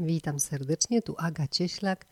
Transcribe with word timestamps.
Witam 0.00 0.40
serdecznie, 0.40 1.02
tu 1.02 1.14
Aga 1.18 1.48
Cieślak 1.48 2.06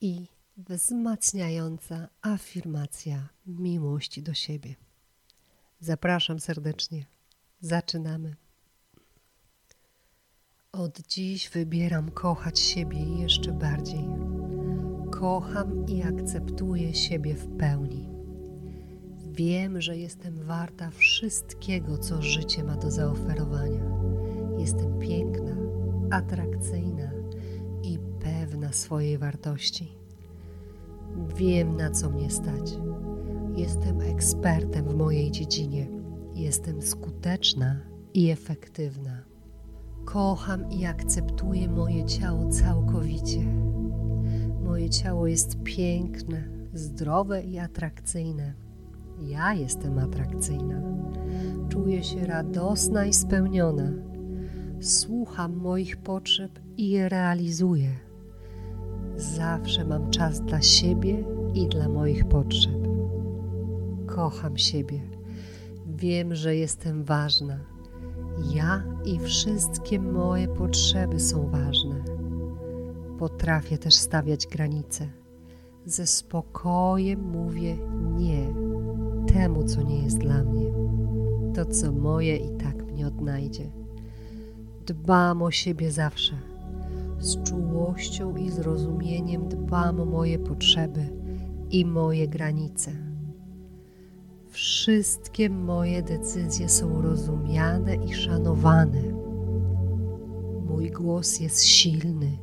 i 0.00 0.26
wzmacniająca 0.56 2.08
afirmacja 2.22 3.28
miłości 3.46 4.22
do 4.22 4.34
siebie. 4.34 4.74
Zapraszam 5.80 6.40
serdecznie. 6.40 7.06
Zaczynamy. 7.60 8.36
Od 10.72 11.00
dziś 11.00 11.50
wybieram 11.50 12.10
kochać 12.10 12.60
siebie 12.60 13.04
jeszcze 13.18 13.52
bardziej. 13.52 14.04
Kocham 15.10 15.86
i 15.86 16.02
akceptuję 16.02 16.94
siebie 16.94 17.34
w 17.34 17.56
pełni. 17.56 18.08
Wiem, 19.32 19.80
że 19.80 19.96
jestem 19.96 20.44
warta 20.44 20.90
wszystkiego, 20.90 21.98
co 21.98 22.22
życie 22.22 22.64
ma 22.64 22.76
do 22.76 22.90
zaoferowania. 22.90 23.84
Jestem 24.58 24.98
piękna, 24.98 25.55
atrakcyjna 26.10 27.10
i 27.82 27.98
pewna 28.20 28.72
swojej 28.72 29.18
wartości. 29.18 29.96
Wiem, 31.36 31.76
na 31.76 31.90
co 31.90 32.10
mnie 32.10 32.30
stać. 32.30 32.78
Jestem 33.56 34.00
ekspertem 34.00 34.84
w 34.88 34.94
mojej 34.94 35.30
dziedzinie. 35.30 35.86
Jestem 36.34 36.82
skuteczna 36.82 37.80
i 38.14 38.30
efektywna. 38.30 39.22
Kocham 40.04 40.70
i 40.70 40.86
akceptuję 40.86 41.68
moje 41.68 42.04
ciało 42.04 42.50
całkowicie. 42.50 43.44
Moje 44.64 44.90
ciało 44.90 45.26
jest 45.26 45.62
piękne, 45.62 46.48
zdrowe 46.74 47.42
i 47.42 47.58
atrakcyjne. 47.58 48.54
Ja 49.20 49.54
jestem 49.54 49.98
atrakcyjna. 49.98 50.82
Czuję 51.68 52.04
się 52.04 52.26
radosna 52.26 53.04
i 53.04 53.12
spełniona. 53.12 53.92
Słucham 54.80 55.56
moich 55.56 55.96
potrzeb 55.96 56.60
i 56.76 56.90
je 56.90 57.08
realizuję. 57.08 57.90
Zawsze 59.16 59.84
mam 59.84 60.10
czas 60.10 60.40
dla 60.40 60.62
siebie 60.62 61.24
i 61.54 61.68
dla 61.68 61.88
moich 61.88 62.28
potrzeb. 62.28 62.88
Kocham 64.06 64.58
siebie. 64.58 65.00
Wiem, 65.86 66.34
że 66.34 66.56
jestem 66.56 67.04
ważna. 67.04 67.58
Ja 68.54 68.82
i 69.04 69.18
wszystkie 69.18 70.00
moje 70.00 70.48
potrzeby 70.48 71.20
są 71.20 71.48
ważne. 71.50 72.04
Potrafię 73.18 73.78
też 73.78 73.94
stawiać 73.94 74.46
granice. 74.46 75.08
Ze 75.84 76.06
spokojem 76.06 77.30
mówię 77.30 77.76
nie 78.16 78.54
temu, 79.34 79.64
co 79.64 79.82
nie 79.82 80.02
jest 80.02 80.18
dla 80.18 80.44
mnie. 80.44 80.66
To, 81.54 81.64
co 81.64 81.92
moje, 81.92 82.36
i 82.36 82.50
tak 82.50 82.92
mnie 82.92 83.06
odnajdzie. 83.06 83.85
Dbam 84.86 85.42
o 85.42 85.50
siebie 85.50 85.90
zawsze. 85.90 86.38
Z 87.18 87.42
czułością 87.42 88.36
i 88.36 88.50
zrozumieniem 88.50 89.48
dbam 89.48 90.00
o 90.00 90.04
moje 90.04 90.38
potrzeby 90.38 91.08
i 91.70 91.84
moje 91.84 92.28
granice. 92.28 92.92
Wszystkie 94.48 95.50
moje 95.50 96.02
decyzje 96.02 96.68
są 96.68 97.02
rozumiane 97.02 97.94
i 97.96 98.14
szanowane. 98.14 99.02
Mój 100.68 100.90
głos 100.90 101.40
jest 101.40 101.64
silny 101.64 102.38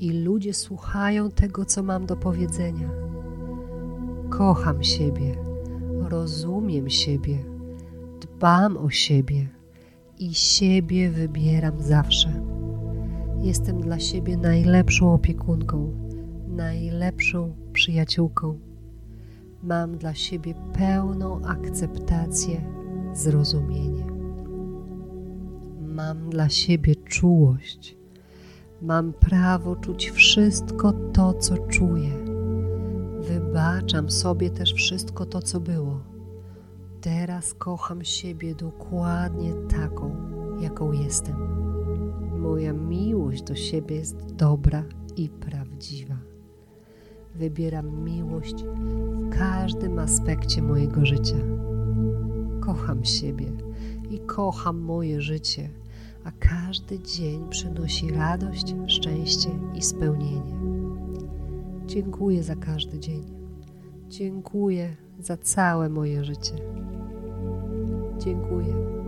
i 0.00 0.12
ludzie 0.12 0.54
słuchają 0.54 1.30
tego, 1.30 1.64
co 1.64 1.82
mam 1.82 2.06
do 2.06 2.16
powiedzenia. 2.16 2.90
Kocham 4.30 4.84
siebie, 4.84 5.36
rozumiem 6.08 6.90
siebie, 6.90 7.44
dbam 8.20 8.76
o 8.76 8.90
siebie 8.90 9.55
i 10.18 10.34
siebie 10.34 11.10
wybieram 11.10 11.82
zawsze. 11.82 12.42
Jestem 13.42 13.80
dla 13.80 13.98
siebie 13.98 14.36
najlepszą 14.36 15.12
opiekunką, 15.12 15.92
najlepszą 16.48 17.54
przyjaciółką. 17.72 18.58
Mam 19.62 19.98
dla 19.98 20.14
siebie 20.14 20.54
pełną 20.72 21.44
akceptację, 21.44 22.60
zrozumienie. 23.14 24.04
Mam 25.80 26.30
dla 26.30 26.48
siebie 26.48 26.96
czułość. 26.96 27.96
Mam 28.82 29.12
prawo 29.12 29.76
czuć 29.76 30.10
wszystko 30.10 30.92
to, 30.92 31.34
co 31.34 31.56
czuję. 31.58 32.10
Wybaczam 33.20 34.10
sobie 34.10 34.50
też 34.50 34.74
wszystko 34.74 35.26
to, 35.26 35.42
co 35.42 35.60
było. 35.60 36.15
Teraz 37.06 37.54
kocham 37.54 38.04
siebie 38.04 38.54
dokładnie 38.54 39.52
taką, 39.54 40.16
jaką 40.60 40.92
jestem. 40.92 41.36
Moja 42.40 42.72
miłość 42.72 43.42
do 43.42 43.54
siebie 43.54 43.96
jest 43.96 44.34
dobra 44.34 44.84
i 45.16 45.28
prawdziwa. 45.28 46.16
Wybieram 47.34 48.04
miłość 48.04 48.54
w 48.64 49.28
każdym 49.38 49.98
aspekcie 49.98 50.62
mojego 50.62 51.06
życia. 51.06 51.36
Kocham 52.60 53.04
siebie 53.04 53.52
i 54.10 54.18
kocham 54.18 54.80
moje 54.80 55.20
życie, 55.20 55.70
a 56.24 56.30
każdy 56.30 56.98
dzień 56.98 57.48
przynosi 57.48 58.10
radość, 58.10 58.74
szczęście 58.86 59.48
i 59.74 59.82
spełnienie. 59.82 60.56
Dziękuję 61.86 62.42
za 62.42 62.56
każdy 62.56 62.98
dzień. 62.98 63.24
Dziękuję 64.08 64.96
za 65.18 65.36
całe 65.36 65.88
moje 65.88 66.24
życie 66.24 66.54
dziękuję. 68.26 69.05